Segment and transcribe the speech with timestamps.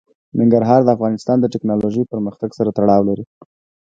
[0.39, 3.25] ننګرهار د افغانستان د تکنالوژۍ پرمختګ سره تړاو لري.